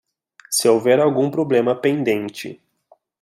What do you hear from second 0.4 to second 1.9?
Se houver algum problema